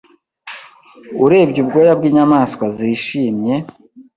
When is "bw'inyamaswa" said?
1.97-2.65